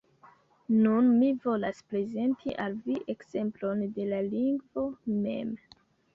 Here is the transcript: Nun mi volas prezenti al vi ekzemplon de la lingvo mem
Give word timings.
Nun 0.85 1.11
mi 1.17 1.29
volas 1.43 1.81
prezenti 1.91 2.57
al 2.65 2.79
vi 2.87 2.97
ekzemplon 3.15 3.85
de 4.01 4.09
la 4.15 4.25
lingvo 4.33 4.89
mem 5.21 5.55